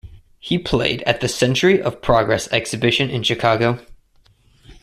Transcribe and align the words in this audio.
He 0.39 0.57
played 0.57 1.03
at 1.03 1.21
the 1.21 1.27
Century 1.27 1.79
of 1.79 2.01
Progress 2.01 2.47
exposition 2.51 3.11
in 3.11 3.21
Chicago. 3.21 3.85